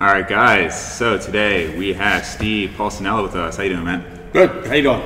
[0.00, 0.96] All right, guys.
[0.96, 3.58] So today we have Steve Pulcinella with us.
[3.58, 4.30] How you doing, man?
[4.32, 4.66] Good.
[4.66, 5.02] How you doing?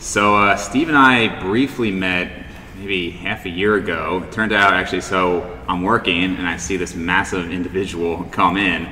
[0.00, 4.24] So uh, Steve and I briefly met maybe half a year ago.
[4.26, 8.88] It turned out actually, so I'm working and I see this massive individual come in,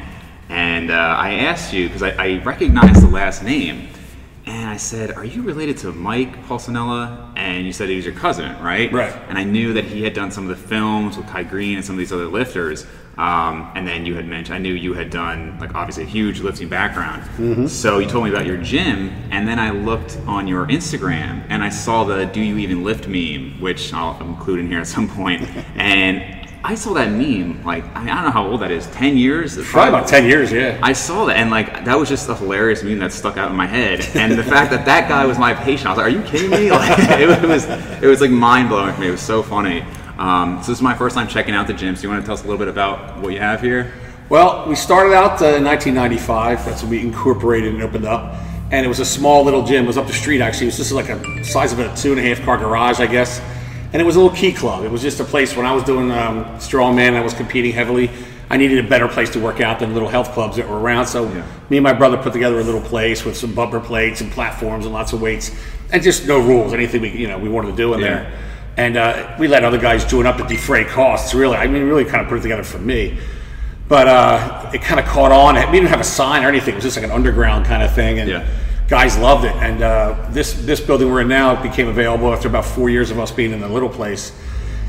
[0.48, 3.88] and uh, I asked you because I, I recognized the last name,
[4.46, 8.14] and I said, "Are you related to Mike Pulcinella?" And you said he was your
[8.14, 8.92] cousin, right?
[8.92, 9.12] Right.
[9.28, 11.84] And I knew that he had done some of the films with Kai Greene and
[11.84, 12.86] some of these other lifters.
[13.20, 16.40] Um, and then you had mentioned, I knew you had done like obviously a huge
[16.40, 17.70] lifting background.
[17.70, 21.62] So you told me about your gym, and then I looked on your Instagram and
[21.62, 25.06] I saw the "Do you even lift?" meme, which I'll include in here at some
[25.06, 25.42] point.
[25.76, 28.86] and I saw that meme like I, mean, I don't know how old that is,
[28.86, 29.58] ten years.
[29.68, 30.50] Probably about ten years.
[30.50, 30.78] Yeah.
[30.82, 33.56] I saw that and like that was just a hilarious meme that stuck out in
[33.56, 34.00] my head.
[34.14, 36.50] And the fact that that guy was my patient, I was like, "Are you kidding
[36.50, 37.64] me?" Like it, was,
[38.02, 39.08] it was like mind blowing for me.
[39.08, 39.84] It was so funny.
[40.20, 41.96] Um, so this is my first time checking out the gym.
[41.96, 43.92] So you want to tell us a little bit about what you have here?
[44.28, 46.64] Well, we started out uh, in 1995.
[46.66, 48.34] That's when we incorporated and opened up,
[48.70, 49.84] and it was a small little gym.
[49.84, 50.66] It was up the street actually.
[50.66, 53.06] It was just like a size of a two and a half car garage, I
[53.06, 53.40] guess.
[53.92, 54.84] And it was a little key club.
[54.84, 57.14] It was just a place when I was doing um, strongman.
[57.14, 58.08] I was competing heavily.
[58.48, 61.06] I needed a better place to work out than little health clubs that were around.
[61.06, 61.44] So Yeah.
[61.70, 64.84] me and my brother put together a little place with some bumper plates and platforms
[64.84, 65.50] and lots of weights,
[65.92, 66.72] and just no rules.
[66.74, 68.06] Anything we you know we wanted to do in Yeah.
[68.06, 68.32] there.
[68.76, 71.34] And uh, we let other guys join up to defray costs.
[71.34, 73.18] Really, I mean, really kind of put it together for me.
[73.88, 75.54] But uh, it kind of caught on.
[75.70, 76.74] We didn't have a sign or anything.
[76.74, 78.46] It was just like an underground kind of thing, and Yeah.
[78.88, 79.54] guys loved it.
[79.56, 83.18] And uh, this this building we're in now became available after about four years of
[83.18, 84.32] us being in the little place.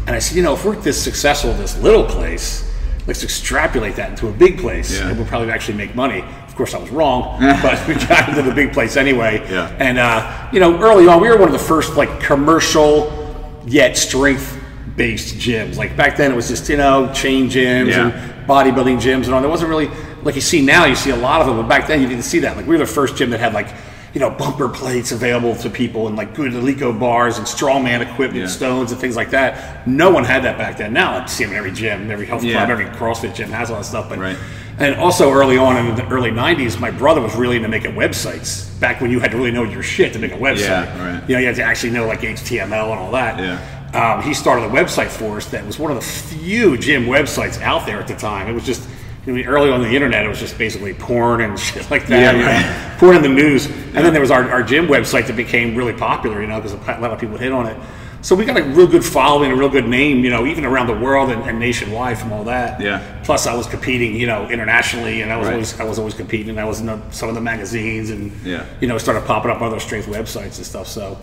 [0.07, 2.71] And I said, you know, if we're this successful in this little place,
[3.07, 5.09] let's extrapolate that into a big place, Yeah.
[5.09, 6.23] and we'll probably actually make money.
[6.47, 9.41] Of course, I was wrong, but we got into the big place anyway.
[9.49, 9.75] Yeah.
[9.79, 13.17] And uh, you know, early on, we were one of the first like commercial
[13.65, 14.57] yet strength
[14.95, 15.77] based gyms.
[15.77, 18.09] Like back then, it was just you know chain gyms Yeah.
[18.09, 19.41] and bodybuilding gyms and all.
[19.41, 19.89] There wasn't really
[20.23, 20.85] like you see now.
[20.85, 22.55] You see a lot of them, but back then you didn't see that.
[22.57, 23.67] Like we were the first gym that had like
[24.13, 28.41] you know bumper plates available to people and like good Eleiko bars and strongman equipment,
[28.41, 28.47] Yeah.
[28.47, 29.87] stones and things like that.
[29.87, 30.91] No one had that back then.
[30.91, 32.57] Now I see them in every gym, every health Yeah.
[32.57, 34.09] club, every CrossFit gym has all that stuff.
[34.09, 34.37] But Right.
[34.81, 38.79] And also early on in the early '90s, my brother was really into making websites.
[38.79, 40.85] Back when you had to really know your shit to make a website.
[40.85, 41.29] Yeah, right.
[41.29, 43.39] You know, you had to actually know like HTML and all that.
[43.39, 43.81] Yeah.
[43.93, 47.61] Um, he started a website for us that was one of the few gym websites
[47.61, 48.47] out there at the time.
[48.47, 48.87] It was just,
[49.27, 52.35] I mean, early on the internet, it was just basically porn and shit like that.
[52.35, 52.99] Yeah, right.
[52.99, 53.65] porn in the news.
[53.65, 56.73] And then there was our, our gym website that became really popular, you know, because
[56.73, 57.77] a lot of people hit on it.
[58.23, 60.85] So we got a real good following, a real good name, you know, even around
[60.87, 62.79] the world and, and nationwide from all that.
[62.79, 63.01] Yeah.
[63.23, 65.53] Plus, I was competing, you know, internationally, and I was Right.
[65.53, 66.49] always I was always competing.
[66.51, 68.65] And I was in the, some of the magazines, and Yeah.
[68.79, 70.87] you know, started popping up on other strength websites and stuff.
[70.87, 71.17] So,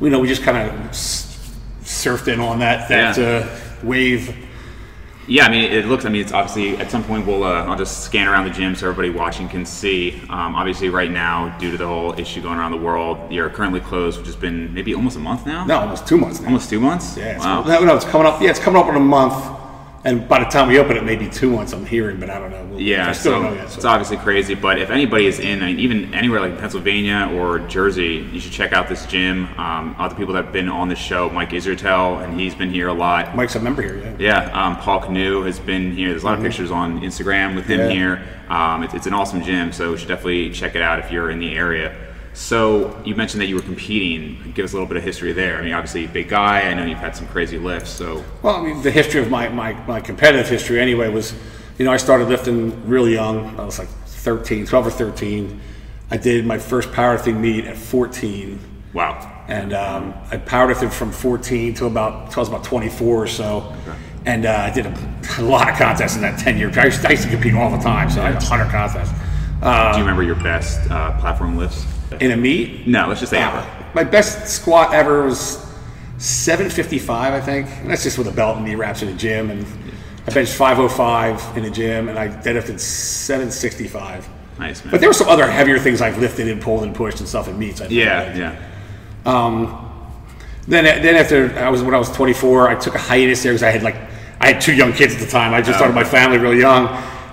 [0.00, 0.72] you know, we just kind of
[1.82, 3.24] surfed in on that that Yeah.
[3.24, 3.48] uh,
[3.82, 4.32] wave.
[5.26, 6.04] Yeah, I mean, it looks.
[6.04, 7.44] I mean, it's obviously at some point we'll.
[7.44, 10.20] Uh, I'll just scan around the gym so everybody watching can see.
[10.28, 13.80] Um, obviously, right now, due to the whole issue going around the world, you're currently
[13.80, 15.64] closed, which has been maybe almost a month now.
[15.64, 16.48] No, almost two months now.
[16.48, 17.16] almost two months.
[17.16, 17.62] Yeah, wow.
[17.62, 18.40] no, no, it's coming up.
[18.42, 19.34] Yeah, it's coming up in a month,
[20.04, 21.72] and by the time we open it, maybe two months.
[21.72, 22.64] I'm hearing, but I don't know.
[22.64, 23.74] We'll, Yeah, I still so, don't know yet.
[23.74, 24.54] it's obviously crazy.
[24.54, 28.52] But if anybody is in, I mean, even anywhere like Pennsylvania or Jersey, you should
[28.52, 29.46] check out this gym.
[29.58, 32.88] Um, other people that have been on the show, Mike Israetel, and he's been here
[32.88, 33.34] a lot.
[33.34, 33.96] Mike's a member here.
[34.18, 34.44] Yeah.
[34.46, 36.10] Yeah, um, Paul Canoe has been here.
[36.10, 37.90] There's a lot of pictures on Instagram with him Mm-hmm.
[37.90, 37.94] Yeah.
[37.96, 38.28] here.
[38.48, 41.30] Um, it's, it's an awesome gym, so you should definitely check it out if you're
[41.30, 41.96] in the area.
[42.34, 44.52] So you mentioned that you were competing.
[44.54, 45.56] Give us a little bit of history there.
[45.56, 46.62] I mean, obviously, big guy.
[46.62, 47.90] I know you've had some crazy lifts.
[47.90, 51.32] So Well, I mean, the history of my, my, my competitive history anyway was,
[51.78, 53.58] you know, I started lifting really young.
[53.58, 55.60] I was like 13, 12 or 13.
[56.10, 58.58] I did my first powerlifting meet at 14.
[58.92, 59.30] wow.
[59.46, 63.76] And um, I powerlifted from 14 to about, till I was about 24 or so.
[64.24, 66.84] And uh, I did a, a lot of contests in that 10 year period.
[66.84, 69.12] I used, I used to compete all the time, so I had 100 contests.
[69.60, 71.84] Do you remember your best uh, platform lifts?
[72.20, 73.58] In a meet, No, let's just say ever.
[73.58, 75.64] Ah, my best squat ever was
[76.18, 77.68] 755, I think.
[77.80, 79.50] And that's just with a belt and knee wraps in the gym.
[79.50, 79.66] And
[80.26, 84.28] I benched 505 in the gym, and I deadlifted 765.
[84.58, 84.90] Nice man.
[84.90, 87.48] But there were some other heavier things I've lifted and pulled and pushed and stuff
[87.48, 87.80] in meets.
[87.80, 88.70] I yeah, yeah.
[89.26, 89.90] Um,
[90.66, 93.62] then, then after I was when I was 24, I took a hiatus there because
[93.62, 93.96] I had like
[94.40, 95.52] I had two young kids at the time.
[95.52, 95.76] I just oh.
[95.76, 96.88] started my family really young,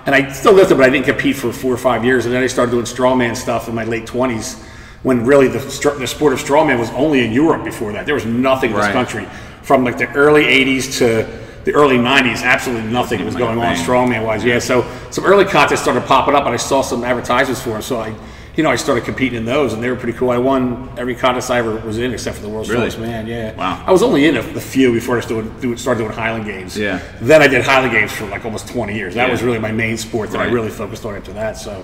[0.06, 2.26] and I still lifted, but I didn't compete for four or five years.
[2.26, 4.62] And then I started doing strongman stuff in my late 20s,
[5.02, 8.06] when really the the sport of strongman was only in Europe before that.
[8.06, 8.92] There was nothing in this Right.
[8.92, 9.26] country
[9.62, 11.26] from like the early 80s to
[11.64, 12.42] the early 90s.
[12.42, 14.44] Absolutely nothing was going on strongman wise.
[14.44, 17.82] Yeah, so some early contests started popping up, and I saw some advertisements for them.
[17.82, 18.14] So I
[18.54, 20.28] you know, I started competing in those, and they were pretty cool.
[20.28, 22.90] I won every contest I ever was in, except for the World's Really?
[22.90, 23.26] Strongest Man.
[23.26, 23.54] Yeah.
[23.54, 23.82] Wow.
[23.86, 26.76] I was only in a, a few before I started doing, started doing Highland Games.
[26.76, 27.00] Yeah.
[27.22, 29.14] Then I did Highland Games for like almost 20 years.
[29.14, 29.32] That Yeah.
[29.32, 31.56] was really my main sport that I really focused on after that.
[31.56, 31.82] So.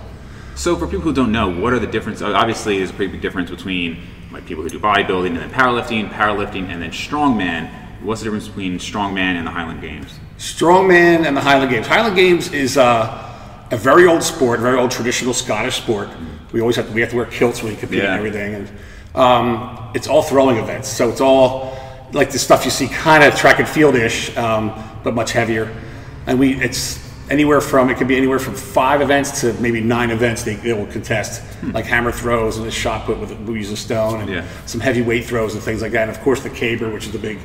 [0.58, 2.22] So for people who don't know, what are the differences?
[2.22, 4.02] Obviously, there's a pretty big difference between
[4.32, 7.70] like people who do bodybuilding and then powerlifting, powerlifting, and then strongman.
[8.02, 10.19] What's the difference between strongman and the Highland Games?
[10.37, 11.87] Strongman and the Highland Games.
[11.87, 16.08] Highland Games is uh, a very old sport, very old traditional Scottish sport.
[16.50, 18.14] We always have to, we have to wear kilts when we compete Yeah.
[18.14, 18.70] and everything, and
[19.14, 20.88] um, it's all throwing events.
[20.88, 21.78] So it's all
[22.12, 24.72] like the stuff you see, kind of track and field ish, um,
[25.04, 25.72] but much heavier.
[26.26, 30.10] And we it's anywhere from it could be anywhere from five events to maybe nine
[30.10, 31.42] events they, they will contest,
[31.72, 34.44] like hammer throws and a shot put with use a stone and Yeah.
[34.66, 36.08] some heavy weight throws and things like that.
[36.08, 37.38] And of course the caber, which is the big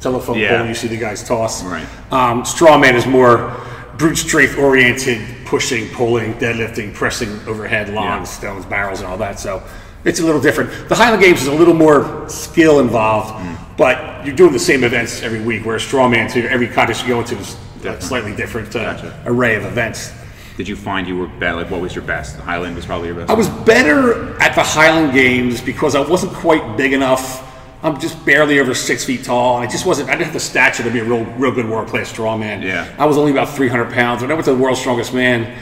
[0.00, 0.58] telephone Yeah.
[0.58, 1.62] pole you see the guys toss.
[1.64, 1.86] Right.
[2.12, 3.52] Um, strongman is more
[3.98, 8.34] brute strength oriented, pushing, pulling, deadlifting, pressing overhead, longs, Yeah.
[8.38, 9.38] stones, barrels, and all that.
[9.40, 9.62] So
[10.04, 10.88] it's a little different.
[10.88, 13.56] The Highland Games is a little more skill involved, Mm.
[13.76, 15.62] but you're doing the same events every week.
[15.64, 18.02] Whereas strongman, to every contest you go into is a Different.
[18.02, 19.22] slightly different uh, Gotcha.
[19.26, 20.12] array of events.
[20.56, 21.56] Did you find you were better?
[21.56, 22.36] Like, what was your best?
[22.36, 23.30] The Highland was probably your best.
[23.30, 27.42] I was better at the Highland Games because I wasn't quite big enough.
[27.82, 29.56] I'm just barely over six feet tall.
[29.56, 30.08] I just wasn't.
[30.08, 32.62] I didn't have the stature to be a real, real good world class strongman.
[32.62, 32.88] Yeah.
[32.98, 34.22] I was only about 300 pounds.
[34.22, 35.58] When I went to the World's Strongest Man,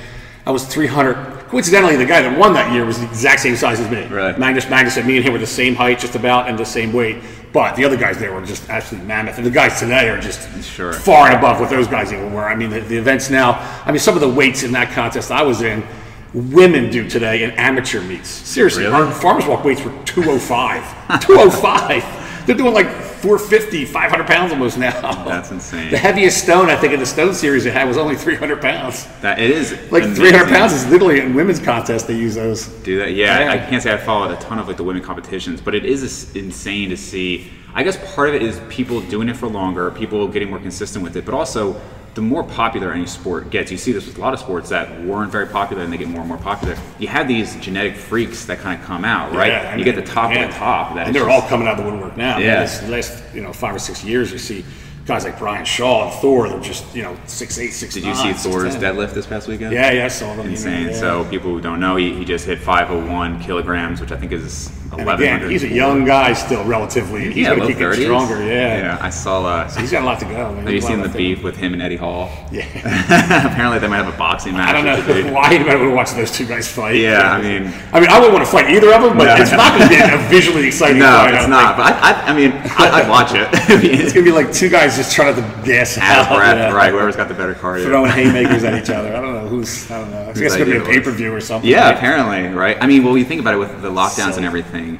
[0.46, 1.41] I was 300.
[1.52, 4.06] Coincidentally, the guy that won that year was the exact same size as me.
[4.06, 4.38] Right.
[4.38, 6.94] Magnus Magnus and me and him were the same height, just about, and the same
[6.94, 7.18] weight.
[7.52, 10.48] But the other guys there were just absolutely mammoth, and the guys today are just
[10.64, 10.94] Sure.
[10.94, 12.48] far and above what those guys even were.
[12.48, 13.58] I mean, the, the events now.
[13.84, 15.84] I mean, some of the weights in that contest I was in,
[16.32, 18.30] women do today in amateur meets.
[18.30, 18.94] Seriously, Really?
[18.94, 21.20] our farmers walk weights were 205.
[21.20, 22.46] 205.
[22.46, 22.88] They're doing like
[23.22, 25.24] 450, 500 pounds almost now.
[25.24, 25.90] That's insane.
[25.90, 29.06] The heaviest stone I think in the stone series it had was only 300 pounds.
[29.20, 30.14] That it is Like amazing.
[30.26, 32.66] 300 pounds is literally in women's contests they use those.
[32.66, 33.12] Do that?
[33.12, 33.52] Yeah, Yeah.
[33.52, 36.02] I can't say I followed a ton of like the women competitions, but it is
[36.02, 37.50] is- insane to see.
[37.74, 41.02] I guess part of it is people doing it for longer, people getting more consistent
[41.04, 41.80] with it, but also
[42.14, 43.70] the more popular any sport gets.
[43.70, 46.08] You see this with a lot of sports that weren't very popular and they get
[46.08, 46.76] more and more popular.
[46.98, 49.48] You have these genetic freaks that kind of come out, right?
[49.48, 50.44] Yeah, you mean, get the top yeah.
[50.44, 50.94] of the top.
[50.94, 52.34] That and they're just- all coming out of the woodwork now.
[52.34, 52.60] I mean, Yeah.
[52.60, 54.62] this last you know five or six years, you see
[55.06, 56.48] guys like Brian Shaw and Thor.
[56.48, 59.72] They're just you know six eight, six Did you see Thor's deadlift this past weekend?
[59.72, 60.38] Yeah, yeah, I saw them.
[60.38, 60.86] you know, Insane.
[60.88, 60.92] yeah.
[60.94, 64.70] So people who don't know, he, he just hit 501 kilograms, which I think is
[64.92, 65.36] and 1100.
[65.46, 67.24] again, he's a young guy still, relatively.
[67.32, 68.04] He's yeah, gonna keep getting 30s.
[68.04, 68.44] stronger.
[68.44, 68.76] Yeah.
[68.76, 69.42] Yeah, I saw.
[69.46, 70.52] Uh, he's got a lot to go.
[70.52, 70.56] Man.
[70.58, 72.28] Have you He's got a seen the to beef with him and Eddie Hall?
[72.52, 72.66] Yeah.
[73.50, 74.68] Apparently, they might have a boxing match.
[74.68, 74.84] I don't
[75.26, 76.96] know why anybody would watch those two guys fight.
[76.96, 79.36] Yeah, I mean- I mean, I wouldn't want to fight either of them, but No,
[79.42, 79.56] it's no.
[79.56, 81.34] not going to be a visually exciting No, fight.
[81.34, 81.76] I it's don't think.
[81.78, 83.48] But I, I, I mean, I, I'd watch it.
[83.82, 86.56] It's going to be like two guys just trying to gas out out, of breath,
[86.56, 86.72] yeah.
[86.72, 86.90] right?
[86.92, 87.84] Whoever's got the better cardio.
[87.84, 89.14] throwing haymakers at each other.
[89.16, 89.90] I don't know who's.
[89.90, 90.22] I don't know.
[90.22, 91.68] I guess it's going to be a pay per view or something.
[91.70, 91.96] Yeah, right?
[91.96, 92.76] apparently, right?
[92.80, 94.98] I mean, well, you think about it with the lockdowns So- and everything.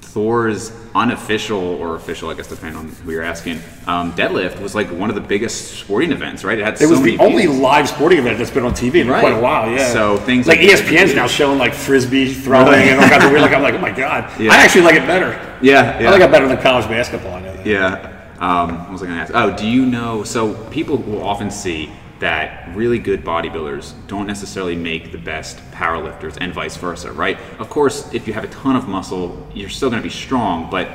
[0.00, 4.88] Thor's unofficial or official, I guess, depending on who you're asking, um, deadlift was like
[4.88, 6.58] one of the biggest sporting events, right?
[6.58, 7.58] It had It so was the only views.
[7.58, 9.20] live sporting event that's been on TV in Right.
[9.20, 9.70] quite a while.
[9.70, 9.92] Yeah.
[9.92, 12.88] So things like like- ESPN's now showing like frisbee throwing Really?
[12.90, 13.42] and all kinds of weird.
[13.42, 14.52] Like I'm like, oh my god, Yeah.
[14.52, 15.38] I actually like it better.
[15.60, 16.08] Yeah, yeah.
[16.08, 17.34] I like it better than college basketball.
[17.34, 17.66] I know that.
[17.66, 18.11] Yeah.
[18.42, 19.32] Um, what was I going to ask?
[19.34, 20.24] Oh, do you know?
[20.24, 26.38] So people will often see that really good bodybuilders don't necessarily make the best powerlifters,
[26.40, 27.38] and vice versa, right?
[27.60, 30.68] Of course, if you have a ton of muscle, you're still going to be strong,
[30.70, 30.88] but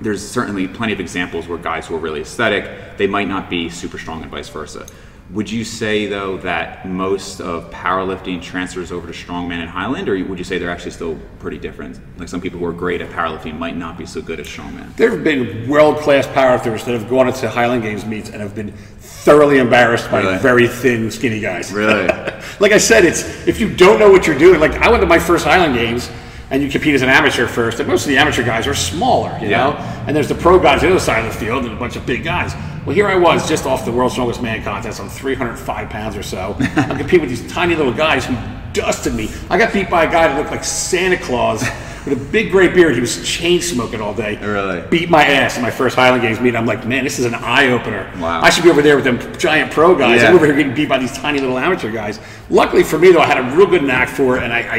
[0.00, 3.68] there's certainly plenty of examples where guys who are really aesthetic, they might not be
[3.68, 4.86] super strong, and vice versa.
[5.32, 10.22] Would you say though that most of powerlifting transfers over to strongman and Highland, or
[10.26, 11.98] would you say they're actually still pretty different?
[12.18, 14.94] Like some people who are great at powerlifting might not be so good at strongman.
[14.96, 18.54] There have been world class powerlifters that have gone into Highland Games meets and have
[18.54, 20.38] been thoroughly embarrassed by Really?
[20.38, 21.72] very thin, skinny guys.
[21.72, 22.06] Really?
[22.60, 24.60] like I said, it's if you don't know what you're doing.
[24.60, 26.10] Like I went to my first Highland Games,
[26.50, 29.34] and you compete as an amateur first, and most of the amateur guys are smaller,
[29.40, 29.70] you Yeah.
[29.70, 29.76] know.
[30.06, 31.96] And there's the pro guys on the other side of the field, and a bunch
[31.96, 32.52] of big guys.
[32.84, 35.00] Well, here I was, just off the World's Strongest Man contest.
[35.00, 36.56] I'm 305 pounds or so.
[36.60, 38.36] I'm competing with these tiny little guys who
[38.72, 39.30] dusted me.
[39.48, 41.62] I got beat by a guy that looked like Santa Claus.
[42.04, 44.36] With a big gray beard, he was chain smoking all day.
[44.44, 44.80] Really?
[44.88, 46.56] Beat my ass in my first Highland Games meet.
[46.56, 48.12] I'm like, man, this is an eye opener.
[48.18, 48.40] Wow.
[48.40, 50.20] I should be over there with them giant pro guys.
[50.20, 50.30] Yeah.
[50.30, 52.18] I'm over here getting beat by these tiny little amateur guys.
[52.50, 54.78] Luckily for me, though, I had a real good knack for it, and I,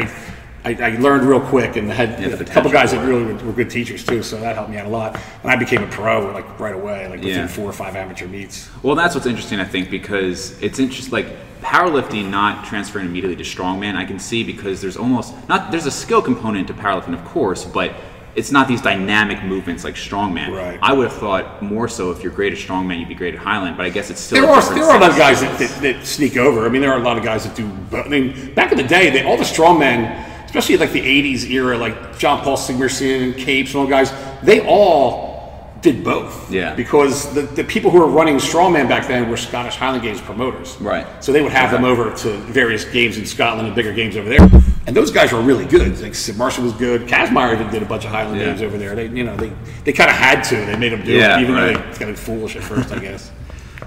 [0.64, 3.52] I, I learned real quick, and had Yeah, a couple guys that really were, were
[3.52, 5.20] good teachers too, so that helped me out a lot.
[5.42, 7.46] And I became a pro like right away, like within Yeah.
[7.46, 8.70] four or five amateur meets.
[8.82, 11.26] Well, that's what's interesting, I think, because it's interesting, like
[11.60, 13.94] powerlifting not transferring immediately to strongman.
[13.96, 17.64] I can see because there's almost not there's a skill component to powerlifting, of course,
[17.64, 17.92] but
[18.34, 20.50] it's not these dynamic movements like strongman.
[20.50, 20.78] Right.
[20.82, 23.40] I would have thought more so if you're great at strongman, you'd be great at
[23.40, 25.40] Highland, but I guess it's still There a are there are a lot of guys
[25.42, 26.66] that, that, that sneak over.
[26.66, 27.70] I mean, there are a lot of guys that do.
[27.96, 30.23] I mean, back in the day, they, all the strongmen,
[30.54, 34.12] especially like the '80s era, like John Paul Sigmarsson, Capes, and all guys.
[34.42, 35.34] They all
[35.80, 36.50] did both.
[36.50, 36.74] Yeah.
[36.74, 40.76] Because the, the people who were running strongman back then were Scottish Highland Games promoters.
[40.80, 41.06] Right.
[41.22, 44.28] So they would have them over to various games in Scotland and bigger games over
[44.28, 44.40] there.
[44.86, 46.00] And those guys were really good.
[46.00, 47.02] Like Sid Marshall was good.
[47.02, 48.46] Kazmaier even did a bunch of Highland Yeah.
[48.46, 48.94] games over there.
[48.94, 49.52] They, you know, they,
[49.84, 50.56] they kind of had to.
[50.56, 51.74] They made them do Yeah, it, even right.
[51.74, 53.30] though they- it's kind of foolish at first, I guess.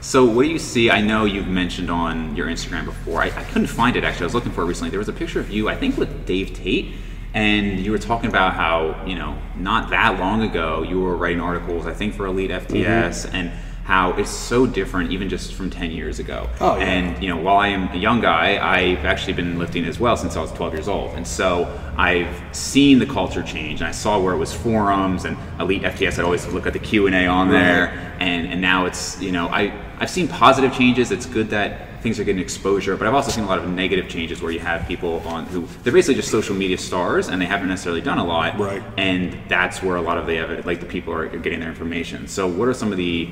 [0.02, 0.90] So what do you see?
[0.90, 3.22] I know you've mentioned on your Instagram before.
[3.22, 4.24] I, I couldn't find it actually.
[4.24, 4.90] I was looking for it recently.
[4.90, 6.94] There was a picture of you, I think, with Dave Tate,
[7.34, 11.42] and you were talking about how you know not that long ago you were writing
[11.42, 13.36] articles, I think, for Elite FTS, mm-hmm.
[13.36, 13.52] and
[13.88, 16.50] how it's so different even just from 10 years ago.
[16.60, 16.84] Oh, yeah.
[16.84, 20.18] And you know, while I am a young guy, I've actually been lifting as well
[20.18, 23.80] since I was 12 years old, and so I've seen the culture change.
[23.80, 26.20] And I saw where it was forums and Elite FTS.
[26.20, 29.32] I'd always look at the Q and A on there, and and now it's you
[29.32, 31.12] know I I've seen positive changes.
[31.12, 34.08] It's good that things are getting exposure, but I've also seen a lot of negative
[34.08, 37.46] changes where you have people on who they're basically just social media stars and they
[37.46, 38.84] haven't necessarily done a lot, Right.
[38.98, 42.28] And that's where a lot of the evidence, like the people are getting their information.
[42.28, 43.30] So, what are some of the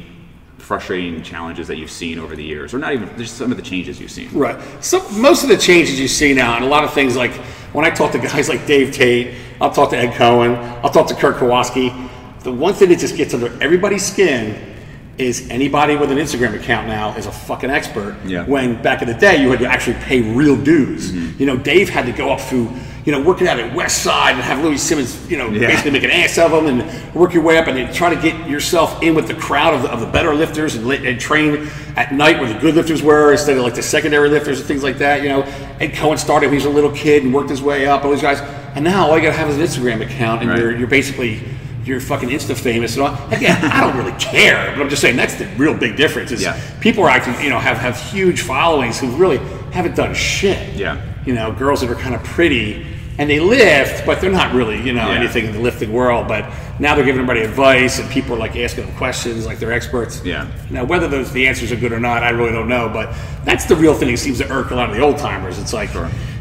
[0.58, 3.64] frustrating challenges that you've seen over the years, or not even just some of the
[3.64, 4.30] changes you've seen?
[4.34, 4.60] Right.
[4.84, 7.34] So most of the changes you see now, and a lot of things like
[7.74, 11.08] when I talk to guys like Dave Tate, I'll talk to Ed Coan, I'll talk
[11.08, 12.10] to Kirk Karwoski.
[12.42, 14.75] The one thing that just gets under everybody's skin
[15.18, 18.18] is anybody with an Instagram account now is a fucking expert.
[18.26, 18.46] Yeah.
[18.46, 21.12] When back in the day you had to actually pay real dues.
[21.12, 21.40] Mm-hmm.
[21.40, 22.70] You know, Dave had to go up through,
[23.06, 25.68] you know, working out at West Side and have Louie Simmons, you know, Yeah.
[25.68, 28.22] basically make an ass of him and work your way up and then try to
[28.22, 31.70] get yourself in with the crowd of the, of the better lifters and, and train
[31.96, 34.84] at night where the good lifters were instead of like the secondary lifters and things
[34.84, 35.24] like that.
[35.24, 35.42] You know,
[35.80, 38.04] Ed Coan started when he was a little kid and worked his way up.
[38.04, 38.42] All these guys,
[38.76, 40.60] and now all you gotta have is an Instagram account and Right.
[40.60, 41.40] you're you're basically
[41.86, 43.16] you're fucking insta famous and all.
[43.32, 46.32] Again, I don't really care, but I'm just saying that's the real big difference.
[46.32, 46.60] Is Yeah.
[46.82, 49.40] people are acting, you know, have have huge followings who really
[49.72, 50.74] haven't done shit.
[50.76, 50.98] Yeah.
[51.26, 52.86] You know, girls that are kind of pretty
[53.18, 55.16] and they lift, but they're not really, you know, Yeah.
[55.20, 56.28] anything in the lifting world.
[56.28, 56.46] But
[56.80, 60.22] now they're giving everybody advice, and people are like asking them questions, like they're experts.
[60.26, 60.48] Yeah.
[60.70, 62.90] Now, whether those the answers are good or not, I really don't know.
[62.92, 63.14] But
[63.46, 65.58] that's the real thing that seems to irk a lot of the old timers.
[65.60, 65.92] It's like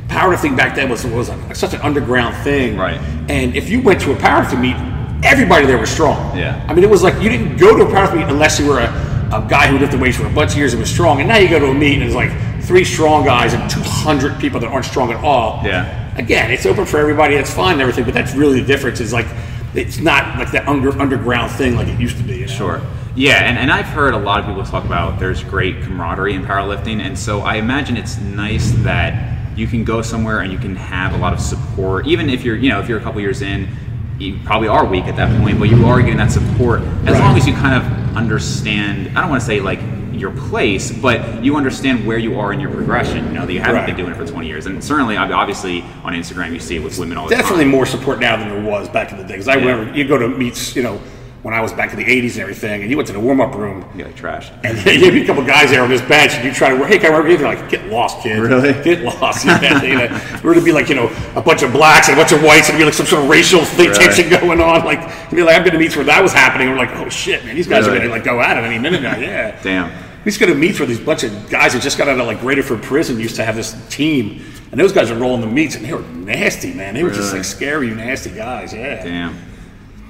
[0.08, 2.76] powerlifting back then was was such an underground thing.
[2.76, 2.98] Right.
[3.28, 4.76] And if you went to a powerlifting meet,
[5.24, 6.36] everybody there was strong.
[6.36, 6.64] Yeah.
[6.68, 8.80] I mean, it was like you didn't go to a powerlifting meet unless you were
[8.80, 8.88] a,
[9.32, 11.20] a guy who lifted weights for a bunch of years and was strong.
[11.20, 12.30] And now you go to a meet and there's like
[12.62, 15.60] three strong guys and 200 people that aren't strong at all.
[15.64, 16.16] Yeah.
[16.16, 17.34] Again, it's open for everybody.
[17.34, 19.00] It's fine and everything, but that's really the difference.
[19.00, 19.26] Is like
[19.74, 22.36] it's not like that under, underground thing like it used to be.
[22.36, 22.52] You know?
[22.52, 22.80] Sure.
[23.16, 26.42] Yeah, and, and I've heard a lot of people talk about there's great camaraderie in
[26.42, 30.74] powerlifting, and so I imagine it's nice that you can go somewhere and you can
[30.74, 33.40] have a lot of support, even if you're, you know, if you're a couple years
[33.40, 33.68] in,
[34.18, 37.20] you probably are weak at that point, but you are getting that support as Right.
[37.20, 39.16] long as you kind of understand.
[39.16, 39.80] I don't want to say like
[40.12, 43.26] your place, but you understand where you are in your progression.
[43.26, 46.12] You know that you haven't been doing it for 20 years, and certainly, obviously, on
[46.14, 48.88] Instagram you see it with women all the Definitely more support now than there was
[48.88, 49.34] back in the day.
[49.34, 49.66] Because I Yeah.
[49.72, 51.00] remember you go to meets, you know,
[51.44, 53.40] when I was back in the '80s and everything, and you went to the warm
[53.40, 53.84] up room.
[53.94, 54.50] You like trash.
[54.64, 56.88] And there'd be a couple guys there on this bench, and you try to work.
[56.88, 57.38] Hey, can I work with you?
[57.38, 58.38] They're like, get lost, kid.
[58.40, 58.72] Really?
[58.82, 59.44] Get lost.
[59.46, 62.18] Yeah, you know, we're going to be like, you know, a bunch of blacks and
[62.18, 64.06] a bunch of whites, and be like some sort of racial thing, Really?
[64.06, 64.84] tension going on.
[64.84, 66.68] Like, you know, like I've been to meets where that was happening.
[66.68, 67.98] and We're like, oh shit, man, these guys Really?
[67.98, 69.16] are gonna like go at it any minute now.
[69.18, 69.60] Yeah.
[69.62, 69.90] Damn.
[70.24, 72.18] We used to go to meets where these bunch of guys that just got out
[72.18, 75.46] of like Graterford prison used to have this team, and those guys are rolling the
[75.46, 76.94] meets, and they were nasty, man.
[76.94, 78.72] They were just like scary, nasty guys.
[78.72, 79.04] Yeah.
[79.04, 79.38] Damn.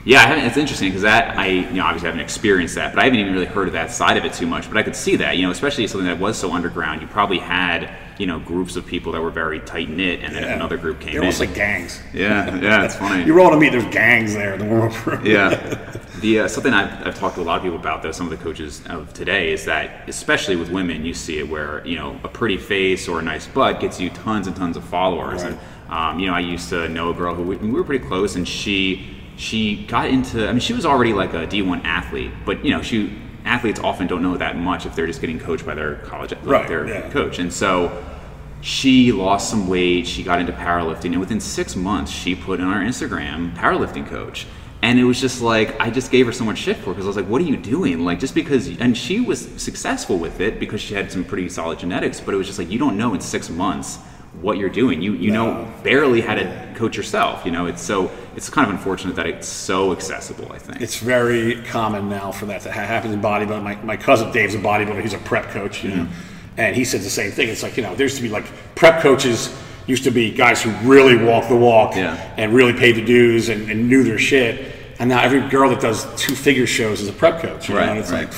[0.07, 3.01] Yeah, I haven't, it's interesting because that I, you know, obviously haven't experienced that, but
[3.01, 4.69] I haven't even really heard of that side of it too much.
[4.69, 7.01] But I could see that, you know, especially something that was so underground.
[7.01, 10.43] You probably had, you know, groups of people that were very tight knit, and then
[10.43, 10.55] Yeah.
[10.57, 11.27] another group came They're in.
[11.29, 12.03] almost like gangs.
[12.13, 13.25] yeah, yeah, it's funny.
[13.27, 15.25] You roll to meet, there's gangs there in the warm up room.
[15.25, 15.91] yeah.
[16.21, 18.39] The uh, something I've, I've talked to a lot of people about, though, some of
[18.39, 22.19] the coaches of today, is that especially with women, you see it where you know
[22.25, 25.43] a pretty face or a nice butt gets you tons and tons of followers.
[25.43, 25.53] Right.
[25.53, 25.59] And
[25.93, 28.37] um, you know, I used to know a girl who we, we were pretty close,
[28.37, 30.49] and she she got into.
[30.49, 33.13] I mean, she was already like a D one athlete, but you know, she
[33.45, 36.45] athletes often don't know that much if they're just getting coached by their college, like
[36.45, 37.11] Right, their yeah.
[37.11, 38.05] coach, and so
[38.65, 42.67] she lost some weight she got into powerlifting and within six months she put in
[42.67, 44.47] our instagram powerlifting coach
[44.81, 47.07] and it was just like i just gave her so much shit for because i
[47.07, 50.59] was like what are you doing like just because and she was successful with it
[50.59, 53.13] because she had some pretty solid genetics but it was just like you don't know
[53.13, 53.99] in six months
[54.41, 58.11] what you're doing you you know barely how to coach yourself you know it's so
[58.37, 62.47] it's kind of unfortunate that it's so accessible i think It's very common now for
[62.47, 63.63] that to ha- happen in bodybuilding.
[63.63, 65.01] My, my cousin Dave's a bodybuilder.
[65.03, 66.09] He's a prep coach, you know,
[66.57, 67.49] and he says the same thing.
[67.49, 69.55] It's like you know, there used to be like prep coaches
[69.87, 72.17] used to be guys who really walk the walk Yeah.
[72.37, 74.75] and really paid the dues and, and knew their shit.
[74.99, 77.69] And now every girl that does two figure shows is a prep coach.
[77.69, 77.93] You Right, know?
[77.93, 78.27] And it's right.
[78.29, 78.37] like,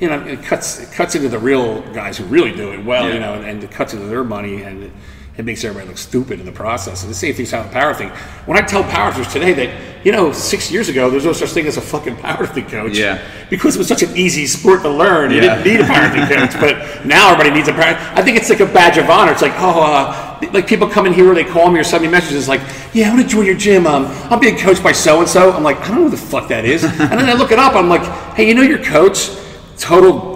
[0.00, 3.06] you know, it cuts it cuts into the real guys who really do it well,
[3.06, 3.14] Yeah.
[3.14, 4.90] you know, and, and it cuts into their money and.
[5.38, 7.04] It makes everybody look stupid in the process.
[7.04, 8.46] And the same thing's happening with powerlifting.
[8.46, 11.66] When I tell powerlifters today that, you know, six years ago, there's no such thing
[11.68, 12.98] as a fucking powerlifting coach.
[12.98, 13.24] Yeah.
[13.48, 15.30] Because it was such an easy sport to learn.
[15.30, 16.60] You didn't need a powerlifting coach.
[16.60, 17.96] But now everybody needs a power.
[18.16, 19.30] I think it's like a badge of honor.
[19.30, 22.02] It's like, oh, uh, like people come in here or they call me or send
[22.02, 22.60] me messages like,
[22.92, 23.86] yeah, I want to join your gym.
[23.86, 25.52] Um, I'm being coached by so and so.
[25.52, 26.82] I'm like, I don't know who the fuck that is.
[26.82, 27.76] and then I look it up.
[27.76, 28.02] I'm like,
[28.34, 29.30] hey, you know your coach
[29.78, 30.27] totaled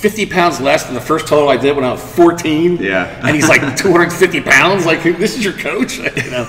[0.00, 2.76] 50 pounds less than the first total I did when I was 14.
[2.76, 3.04] Yeah.
[3.26, 4.86] and he's like 250 pounds.
[4.86, 6.48] Like, this is your coach, you know?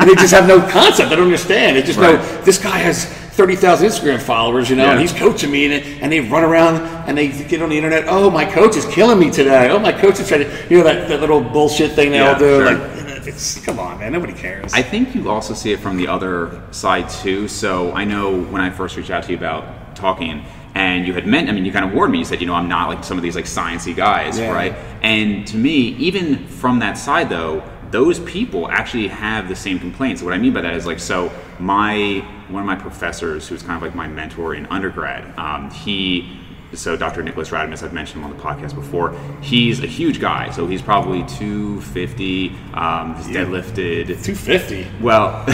[0.00, 1.10] And they just have no concept.
[1.10, 1.76] They don't understand.
[1.76, 5.64] They just know this guy has 30,000 Instagram followers, you know, and he's coaching me,
[5.66, 6.76] and, and they run around
[7.08, 8.04] and they get on the internet.
[8.08, 9.68] Oh, my coach is killing me today.
[9.70, 12.32] Oh, my coach is trying to, you know, that, that little bullshit thing they Yeah,
[12.32, 12.64] all do.
[12.64, 12.74] sure.
[12.76, 14.12] Like, it's come on, man.
[14.12, 14.72] Nobody cares.
[14.72, 17.46] I think you also see it from the other side too.
[17.48, 21.26] So I know when I first reached out to you about talking, and you had
[21.26, 22.18] meant, I mean, you kind of warned me.
[22.18, 24.52] You said, you know, I'm not like some of these like sciencey guys, Yeah.
[24.52, 24.74] right?
[25.02, 30.22] And to me, even from that side though, those people actually have the same complaints.
[30.22, 33.76] What I mean by that is like, so my one of my professors, who's kind
[33.76, 36.38] of like my mentor in undergrad, um, he
[36.74, 37.22] so Dr.
[37.22, 39.18] Nicholas Ratamess, I've mentioned him on the podcast before.
[39.40, 42.50] He's a huge guy, so he's probably 250.
[42.74, 44.86] Um, he's deadlifted 250.
[45.00, 45.44] well,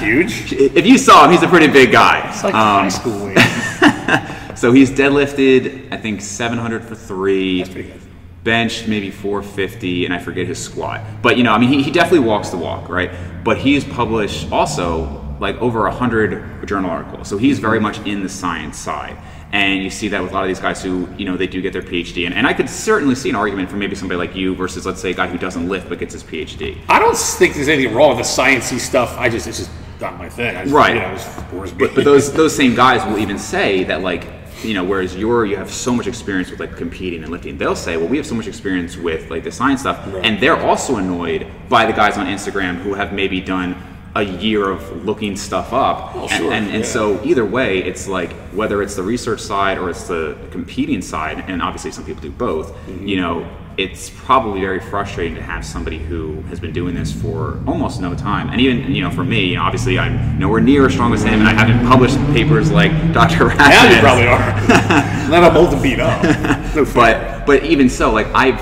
[0.00, 0.52] Huge.
[0.52, 2.28] if you saw him, he's a pretty big guy.
[2.28, 3.36] It's like Um, high school weight.
[4.56, 7.58] so he's deadlifted, I think, 700 for three.
[7.58, 8.00] That's pretty good.
[8.44, 11.04] Benched maybe 450, and I forget his squat.
[11.20, 13.10] But you know, I mean, he, he definitely walks the walk, right?
[13.42, 18.22] But he's published also like over a hundred journal articles, so he's very much in
[18.22, 19.18] the science side.
[19.52, 21.62] And you see that with a lot of these guys who, you know, they do
[21.62, 22.26] get their PhD.
[22.26, 25.00] And, and I could certainly see an argument for maybe somebody like you versus, let's
[25.00, 26.78] say, a guy who doesn't lift but gets his PhD.
[26.88, 29.16] I don't think there's anything wrong with the sciencey stuff.
[29.16, 30.56] I just, it's just not my thing.
[30.56, 30.94] I just, Right.
[30.94, 31.78] You know, bores me.
[31.78, 34.26] But, but those those same guys will even say that like
[34.62, 37.76] you know whereas you're you have so much experience with like competing and lifting they'll
[37.76, 40.24] say well we have so much experience with like the science stuff Right.
[40.24, 43.76] and they're also annoyed by the guys on instagram who have maybe done
[44.14, 46.90] a year of looking stuff up Oh, and, sure, and, and yeah.
[46.90, 51.44] so either way it's like whether it's the research side or it's the competing side
[51.48, 53.06] and obviously some people do both Mm-hmm.
[53.06, 53.46] you know
[53.78, 58.14] it's probably very frustrating to have somebody who has been doing this for almost no
[58.14, 61.12] time and even you know for me you know, obviously i'm nowhere near as strong
[61.12, 64.60] as him and i haven't published papers like dr Rath now you probably are.
[65.28, 66.22] then I'm old beat up.
[66.74, 68.58] No but but even so like i've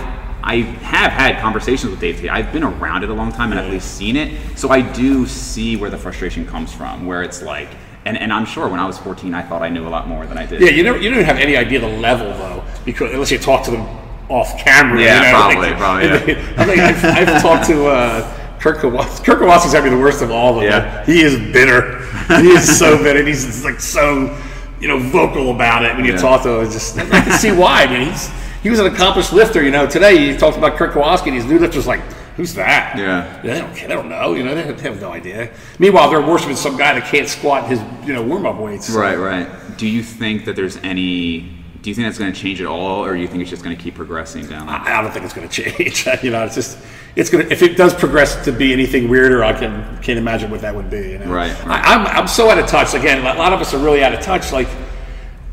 [0.46, 2.29] I have had conversations with Dave Tate.
[2.29, 4.59] I've been around it a long time and I've at least seen it.
[4.59, 7.70] So I do see where the frustration comes from, where it's like,
[8.05, 10.27] and, and I'm sure when I was 14, I thought I knew a lot more
[10.27, 10.61] than I did.
[10.61, 13.64] Yeah, you never, you don't have any idea the level though, because unless you talk
[13.64, 14.04] to them
[14.35, 15.01] off camera.
[15.01, 16.55] Yeah, you know, probably, like- probably, yeah.
[16.59, 19.25] I think I've, I've talked to uh, Kirk Karwoski.
[19.25, 20.64] Kirk Karwoski's having the worst of all of them.
[20.70, 21.05] Yeah.
[21.07, 22.01] He is bitter.
[22.40, 23.18] He is so bitter.
[23.20, 24.37] and He's like so,
[24.81, 26.18] you know, vocal about it when you Yeah.
[26.18, 26.64] talk to him.
[26.64, 27.85] It's just I can see why.
[27.85, 28.31] I mean, he's
[28.62, 29.62] he was an accomplished lifter.
[29.62, 32.01] You know, today he talked about Kirk Karwoski, and these new lifters like.
[32.37, 32.99] Who's that?
[32.99, 33.40] Yeah.
[33.44, 33.87] They don't care.
[33.87, 34.35] They don't know.
[34.35, 35.53] You know, they have, they have no idea.
[35.79, 38.90] Meanwhile, they're worshiping some guy that can't squat his, you know, warm up weights.
[38.90, 39.47] Right, right.
[39.79, 41.54] Do you think that there's any?
[41.85, 43.62] Do you think that's going to change at all, or do you think it's just
[43.62, 44.66] going to keep progressing down?
[44.66, 46.07] that- I I don't think it's going to change.
[46.25, 46.79] you know, it's just
[47.14, 50.51] it's going to if it does progress to be anything weirder, I can can't imagine
[50.51, 51.11] what that would be.
[51.11, 51.27] You know?
[51.27, 51.85] Right, right.
[51.87, 52.94] I, I'm I'm so out of touch.
[52.94, 54.51] Again, a lot of us are really out of touch.
[54.51, 54.68] Like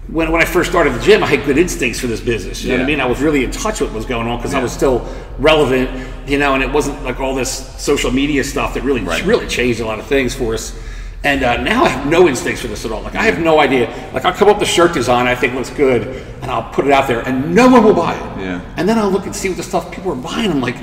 [0.08, 2.64] when when I first started the gym, I had good instincts for this business.
[2.64, 3.02] You know what I mean?
[3.02, 5.06] I was really in touch with what was going on because I was still
[5.38, 6.08] relevant.
[6.30, 9.26] You know, and it wasn't like all this social media stuff that really Right.
[9.26, 10.80] really changed a lot of things for us.
[11.24, 13.02] And uh, now I have no instincts for this at all.
[13.02, 13.88] Like I have no idea.
[14.14, 16.08] Like I'll come up with a shirt design I think looks good,
[16.42, 18.42] and I'll put it out there, and no one will buy it.
[18.42, 18.62] Yeah.
[18.78, 20.50] And then I'll look and see what the stuff people are buying.
[20.50, 20.78] I'm like,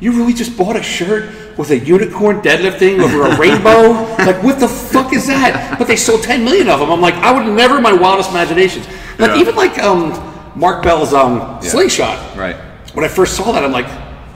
[0.00, 3.92] you really just bought a shirt with a unicorn deadlifting over a rainbow?
[4.24, 5.78] like, what the fuck is that?
[5.78, 6.90] But they sold 10 million of them.
[6.90, 8.86] I'm like, I would never in my wildest imaginations.
[9.18, 9.38] Like, Yeah.
[9.38, 10.10] even like um,
[10.56, 12.36] Mark Bell's um, slingshot.
[12.36, 12.56] Right.
[12.94, 13.86] When I first saw that, I'm like,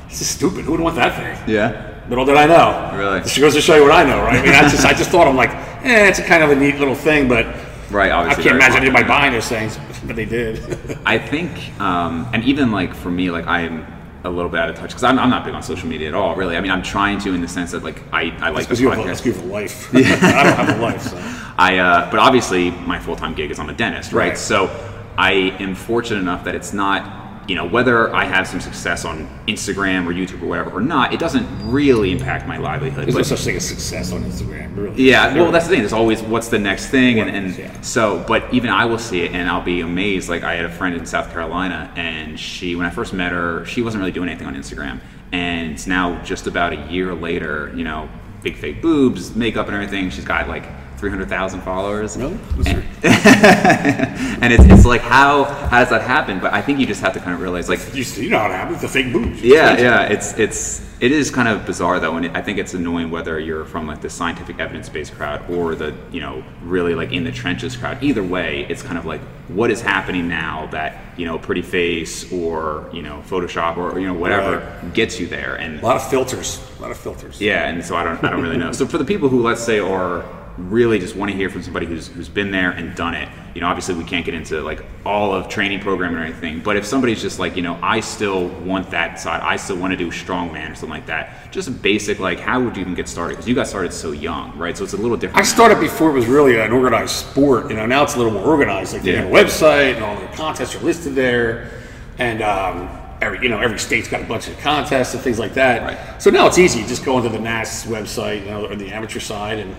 [0.08, 0.64] this is stupid.
[0.64, 1.52] Who would want that thing?
[1.52, 1.87] Yeah.
[2.08, 2.96] Little did I know.
[2.96, 3.20] Really?
[3.20, 4.38] This goes to show you what I know, right?
[4.38, 5.50] I mean, I just, I just thought I'm like,
[5.84, 7.46] eh, it's a kind of a neat little thing, but
[7.90, 8.10] Right.
[8.10, 10.98] obviously, I can't imagine anybody buying those things, but they did.
[11.06, 13.86] I think, um, and even like for me, like I'm
[14.24, 16.14] a little bit out of touch because I'm, I'm not big on social media at
[16.14, 16.34] all.
[16.34, 18.74] Really, I mean, I'm trying to in the sense that like I, I like the
[18.74, 19.06] Because you have, a- podcast.
[19.06, 19.94] that's 'cause you have a life.
[19.94, 21.16] I don't have a life, so.
[21.58, 24.28] I, uh, but obviously, my full time gig is I'm a dentist, right?
[24.30, 24.38] Right.
[24.38, 24.68] So
[25.16, 27.17] I am fortunate enough that it's not,
[27.48, 31.14] you know, whether I have some success on Instagram or YouTube or whatever or not,
[31.14, 33.06] it doesn't really impact my livelihood.
[33.06, 35.02] There's no such thing as success on Instagram, really.
[35.02, 35.80] yeah, well, that's the thing.
[35.80, 37.80] There's always what's the next thing, and, and Yeah.
[37.80, 40.28] so, but even I will see it, and I'll be amazed.
[40.28, 43.64] Like I had a friend in South Carolina, and she, when I first met her,
[43.64, 45.00] she wasn't really doing anything on Instagram,
[45.32, 47.72] and it's now just about a year later.
[47.74, 48.10] You know,
[48.42, 50.10] big fake boobs, makeup, and everything.
[50.10, 50.64] She's got like
[50.98, 52.16] 300,000 followers.
[52.16, 52.38] Really?
[53.02, 56.38] And, and it's, it's like how how does that happen?
[56.40, 58.46] But I think you just have to kind of realize like You, you know how
[58.46, 58.80] it happens.
[58.80, 59.42] The fake boobs.
[59.42, 60.02] yeah, yeah.
[60.04, 63.38] It's it's it is kind of bizarre though, and it, I think it's annoying whether
[63.38, 67.32] you're from like the scientific evidence-based crowd or the you know really like in the
[67.32, 68.02] trenches crowd.
[68.02, 72.30] Either way, it's kind of like what is happening now that you know pretty face
[72.32, 74.94] or you know Photoshop or you know whatever Right.
[74.94, 76.60] gets you there, and A lot of filters.
[76.78, 77.40] A lot of filters.
[77.40, 78.72] yeah, and so I don't, I don't really know.
[78.72, 80.24] So for the people who let's say are
[80.58, 83.60] really just want to hear from somebody who's who's been there and done it, you
[83.60, 86.60] know, obviously we can't get into like all of training programming or anything.
[86.60, 89.92] But if somebody's just like, you know, I still want that side, I still want
[89.92, 91.50] to do strongman or something like that.
[91.52, 93.34] Just basic like, how would you even get started?
[93.34, 94.76] Because you got started so young, right?
[94.76, 95.38] So it's a little different.
[95.38, 97.70] I started before it was really an organized sport.
[97.70, 98.92] You know, now it's a little more organized.
[98.94, 99.22] Like they Yeah.
[99.22, 101.70] have a website and all the contests are listed there,
[102.18, 102.88] and um,
[103.22, 105.82] every you know every state's got a bunch of contests and things like that.
[105.82, 106.22] Right.
[106.22, 106.80] So now it's easy.
[106.80, 109.74] You just go onto the NAS website, you know, or the amateur side, and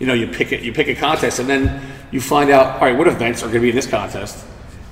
[0.00, 0.62] you know you pick it.
[0.62, 3.54] You pick a contest, and then you find out all right what events are going
[3.54, 4.44] to be in this contest.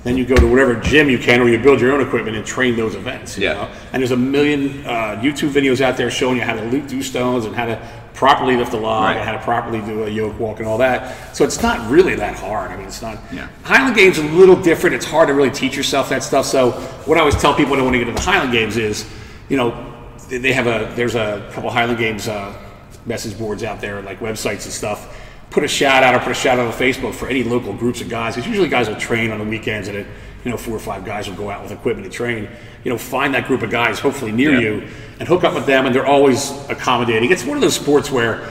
[0.05, 2.45] Then you go to whatever gym you can, or you build your own equipment and
[2.45, 3.37] train those events.
[3.37, 3.53] You Yeah.
[3.55, 3.67] know?
[3.91, 7.01] And there's a million uh, YouTube videos out there showing you how to loop do
[7.03, 7.77] stones and how to
[8.13, 9.17] properly lift a log Right.
[9.17, 11.35] and how to properly do a yoke walk and all that.
[11.35, 12.71] So it's not really that hard.
[12.71, 13.17] I mean, it's not.
[13.33, 13.47] Yeah.
[13.63, 14.95] Highland Games are a little different.
[14.95, 16.45] It's hard to really teach yourself that stuff.
[16.45, 16.71] So
[17.05, 19.05] what I always tell people when they want to get into the Highland Games is,
[19.49, 19.73] you know,
[20.29, 22.53] they- they have a there's a couple Highland Games uh,
[23.09, 25.17] message boards out there, and like websites and stuff.
[25.49, 27.99] Put a shout out or put a shout out on Facebook for any local groups
[28.01, 28.35] of guys.
[28.35, 30.05] Because usually guys will train on the weekends and it,
[30.45, 32.47] you know, four or five guys will go out with equipment to train.
[32.83, 34.59] You know, find that group of guys, hopefully near Yeah.
[34.59, 34.87] you,
[35.19, 35.87] and hook up with them.
[35.87, 37.31] And they're always accommodating.
[37.31, 38.47] It's one of those sports where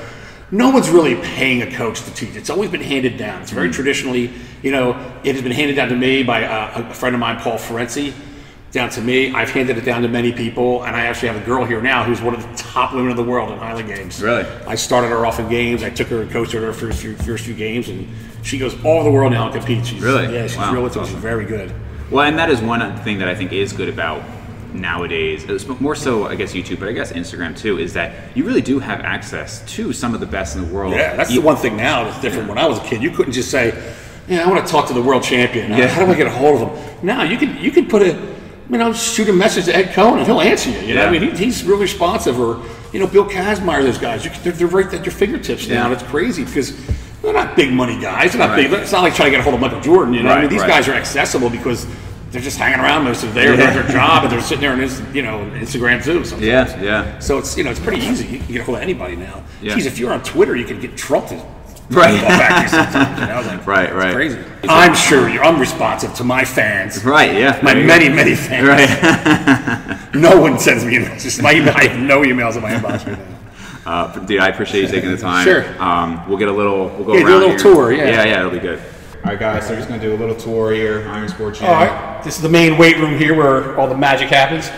[0.50, 2.34] no one's really paying a coach to teach.
[2.34, 3.42] It's always been handed down.
[3.42, 6.94] It's very traditionally, you know, it has been handed down to me by uh, a
[6.94, 8.12] friend of mine, Paul Ferenci,
[8.70, 9.32] down to me.
[9.32, 12.04] I've handed it down to many people, and I actually have a girl here now
[12.04, 14.20] who's one of the top women in the world in Highland Games.
[14.22, 14.44] Really?
[14.66, 15.82] I started her off in games.
[15.82, 18.06] I took her and coached her her first few, first few games, and
[18.42, 19.88] she goes all over the world now and competes.
[19.88, 20.32] She's, Really?
[20.34, 21.04] Yeah, she's Wow, real into it.
[21.04, 21.20] She's awesome.
[21.20, 21.72] very good.
[22.10, 24.22] Well, and that is one thing that I think is good about
[24.74, 25.48] nowadays.
[25.48, 28.44] Uh, it's more so, I guess, YouTube, but I guess Instagram too, is that you
[28.44, 30.92] really do have access to some of the best in the world.
[30.92, 32.48] Yeah, that's You- the one thing now that's different.
[32.48, 33.72] When I was a kid, you couldn't just say,
[34.28, 35.70] "Yeah, I want to talk to the world champion.
[35.72, 35.86] Yeah.
[35.88, 38.18] How do I get a hold of him?" Now you can you can put a
[38.70, 40.78] you know shoot a message to Ed Coan and he'll answer you.
[40.80, 41.08] You know, Yeah.
[41.08, 42.38] I mean, he, he's real responsive.
[42.38, 45.74] Or you know, Bill Kazmaier, those guys, you, they're, they're right at your fingertips now.
[45.74, 45.84] Yeah.
[45.84, 46.74] And it's crazy because
[47.22, 48.32] they're not big money guys.
[48.32, 48.70] They're not Right.
[48.70, 48.80] big.
[48.80, 50.14] It's not like trying to get a hold of Michael Jordan.
[50.14, 50.68] You know, I mean, these right.
[50.68, 51.86] guys are accessible because.
[52.30, 53.82] They're just hanging around most of the day, or they're Yeah.
[53.82, 56.26] their job, and they're sitting there on his, you know, Instagram too.
[56.26, 56.42] Sometimes.
[56.46, 57.18] Yeah, yeah.
[57.20, 58.26] So it's you know it's pretty easy.
[58.26, 59.42] You can get a hold of anybody now.
[59.62, 59.74] Yeah.
[59.74, 61.42] Geez, if you're on Twitter, you can get Trump to
[61.90, 62.20] Right.
[62.22, 63.44] back to you sometimes.
[63.46, 64.14] You like, Right, right.
[64.14, 64.38] Crazy.
[64.68, 67.02] I'm sure you're unresponsive to my fans.
[67.04, 67.58] Right, yeah.
[67.62, 68.66] My There you many, many fans.
[68.68, 69.94] Right.
[70.14, 71.74] No one sends me just my email.
[71.76, 73.90] I have no emails in my inbox right now.
[73.90, 75.44] Uh, dude, I appreciate you taking the time.
[75.44, 75.64] Sure.
[75.82, 76.88] Um, we'll get a little.
[76.88, 77.58] We'll go Yeah, do a little here.
[77.58, 78.04] tour, yeah.
[78.08, 78.78] Yeah, yeah, it'll be good.
[78.78, 79.64] All right, guys.
[79.64, 81.66] So we're just gonna do a little tour here, Iron Sport Gym.
[81.66, 84.70] All right, this is the main weight room here where all the magic happens.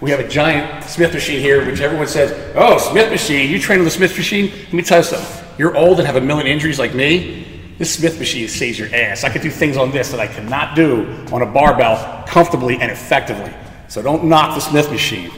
[0.00, 3.50] We have a giant Smith machine here, which everyone says, "Oh, Smith machine!
[3.50, 5.39] You train on the Smith machine?" Let me tell you something.
[5.60, 7.74] You're old and have a million injuries like me.
[7.76, 9.24] This Smith machine saves your ass.
[9.24, 12.90] I could do things on this that I cannot do on a barbell comfortably and
[12.90, 13.52] effectively.
[13.86, 15.30] So don't knock the Smith machine.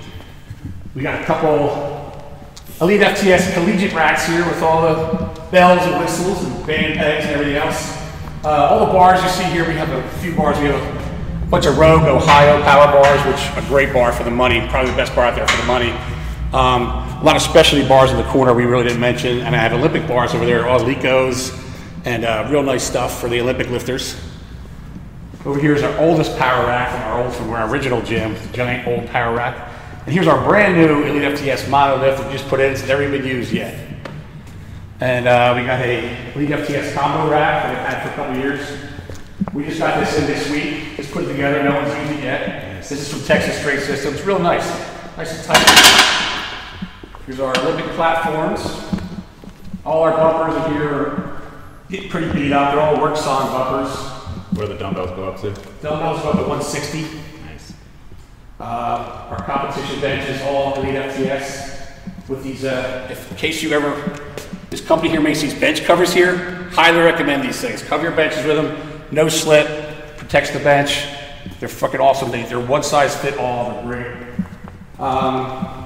[0.95, 2.23] We got a couple
[2.81, 7.35] Elite FTS collegiate racks here with all the bells and whistles and band pegs and
[7.35, 7.93] everything else.
[8.45, 10.57] Uh, all the bars you see here, we have a few bars.
[10.61, 14.31] We have a bunch of Rogue Ohio power bars, which a great bar for the
[14.31, 15.91] money, probably the best bar out there for the money.
[16.53, 19.59] Um, a lot of specialty bars in the corner we really didn't mention, and I
[19.61, 21.57] have Olympic bars over there, all Eleikos,
[22.05, 24.21] and uh, real nice stuff for the Olympic lifters.
[25.47, 28.53] Over here is our oldest power rack from our old from our original gym, the
[28.53, 29.73] giant old power rack.
[30.05, 32.73] And here's our brand new Elite FTS monolift that we just put in.
[32.73, 33.73] It's never even been used yet.
[34.99, 38.37] And uh, we got a Elite FTS combo rack that we've had for a couple
[38.43, 38.79] years.
[39.55, 40.97] We just got this in this week.
[40.97, 41.63] Just put it together.
[41.63, 42.83] No one's used it yet.
[42.83, 44.23] This is from Texas Strength Systems.
[44.23, 44.69] Real nice.
[45.17, 46.29] Nice and tight.
[47.33, 48.61] Here's our Olympic platforms.
[49.87, 51.41] All our bumpers are here
[51.89, 52.75] get pretty beat up.
[52.75, 53.91] They're all work song bumpers.
[54.59, 55.53] Where the dumbbells go up to?
[55.81, 57.05] Dumbbells go up to 160.
[57.47, 57.73] Nice.
[58.61, 62.67] Uh, our competition bench is all Elite FTS with these.
[62.67, 63.95] Uh, if, in case you ever,
[64.69, 66.37] this company here makes these bench covers here.
[66.73, 67.83] Highly recommend these things.
[67.83, 69.05] Cover your benches with them.
[69.11, 70.19] No slip.
[70.19, 71.07] Protects the bench.
[71.61, 72.31] They're fucking awesome.
[72.31, 73.71] They, they're one size fit all.
[73.71, 74.29] They're great.
[74.99, 75.82] Um,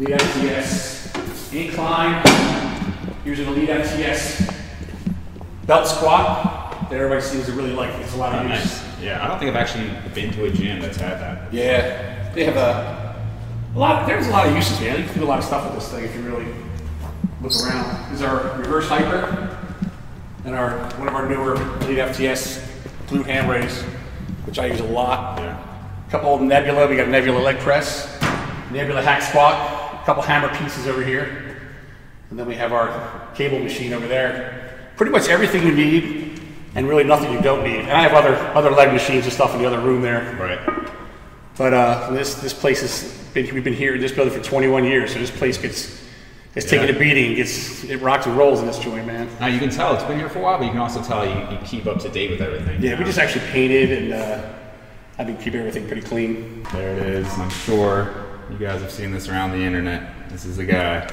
[0.00, 2.22] Elite FTS incline.
[3.22, 4.54] Here's an Elite FTS
[5.66, 7.94] belt squat that everybody seems to really like.
[8.00, 8.64] It's a lot of use.
[8.64, 9.02] Nice.
[9.02, 11.52] Yeah, I don't think I've actually been to a gym that's had that.
[11.52, 13.14] Yeah, they have a,
[13.74, 14.06] a lot.
[14.06, 15.02] There's a lot of uses, man.
[15.02, 16.46] You can do a lot of stuff with this thing if you really
[17.42, 18.10] look around.
[18.10, 19.54] This is our reverse hyper.
[20.46, 22.66] and our one of our newer Elite FTS
[23.06, 23.82] glute ham raise,
[24.46, 25.38] which I use a lot.
[25.38, 25.62] Yeah.
[26.08, 28.18] A couple of Nebula, we got a Nebula leg press,
[28.72, 31.56] Nebula hack squat, a couple hammer pieces over here,
[32.30, 34.92] and then we have our cable machine over there.
[34.96, 36.40] Pretty much everything you need,
[36.74, 37.80] and really nothing you don't need.
[37.80, 40.36] And I have other other leg machines and stuff in the other room there.
[40.36, 40.86] Right.
[41.56, 44.84] But uh, this this place has been we've been here in this building for 21
[44.84, 46.00] years, so this place gets
[46.54, 47.34] it's taking a beating.
[47.36, 49.28] Gets it rocks and rolls in this joint, man.
[49.38, 51.26] Now you can tell it's been here for a while, but you can also tell
[51.26, 52.82] you, you keep up to date with everything.
[52.82, 54.52] Yeah, we just actually painted and uh,
[55.18, 56.62] I've been keeping everything pretty clean.
[56.72, 57.38] There it is.
[57.38, 60.12] I'm sure you guys have seen this around the internet.
[60.28, 61.08] This is the guy.